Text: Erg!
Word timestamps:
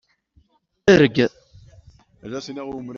Erg! 0.93 1.17